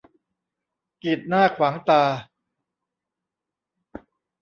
[1.03, 2.03] กีดหน้าขวางตา